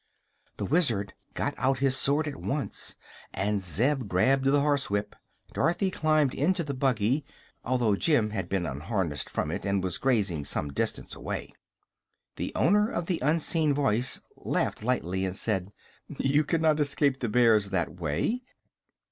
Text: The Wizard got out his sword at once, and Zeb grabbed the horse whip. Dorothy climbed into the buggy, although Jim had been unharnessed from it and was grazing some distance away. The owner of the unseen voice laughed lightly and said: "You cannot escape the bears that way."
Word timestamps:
The 0.57 0.65
Wizard 0.65 1.13
got 1.35 1.53
out 1.59 1.77
his 1.77 1.95
sword 1.95 2.27
at 2.27 2.35
once, 2.37 2.95
and 3.35 3.61
Zeb 3.61 4.07
grabbed 4.07 4.45
the 4.45 4.61
horse 4.61 4.89
whip. 4.89 5.15
Dorothy 5.53 5.91
climbed 5.91 6.33
into 6.33 6.63
the 6.63 6.73
buggy, 6.73 7.23
although 7.63 7.95
Jim 7.95 8.31
had 8.31 8.49
been 8.49 8.65
unharnessed 8.65 9.29
from 9.29 9.51
it 9.51 9.63
and 9.63 9.83
was 9.83 9.99
grazing 9.99 10.43
some 10.45 10.73
distance 10.73 11.13
away. 11.13 11.53
The 12.37 12.51
owner 12.55 12.89
of 12.89 13.05
the 13.05 13.19
unseen 13.21 13.75
voice 13.75 14.19
laughed 14.35 14.81
lightly 14.81 15.23
and 15.23 15.37
said: 15.37 15.71
"You 16.07 16.45
cannot 16.45 16.79
escape 16.79 17.19
the 17.19 17.29
bears 17.29 17.69
that 17.69 17.99
way." 17.99 18.41